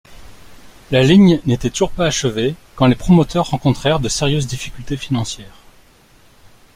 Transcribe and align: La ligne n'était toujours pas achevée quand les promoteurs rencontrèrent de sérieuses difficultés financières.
La 0.89 1.03
ligne 1.03 1.39
n'était 1.45 1.69
toujours 1.69 1.91
pas 1.91 2.07
achevée 2.07 2.55
quand 2.73 2.87
les 2.87 2.95
promoteurs 2.95 3.45
rencontrèrent 3.51 3.99
de 3.99 4.09
sérieuses 4.09 4.47
difficultés 4.47 4.97
financières. 4.97 5.53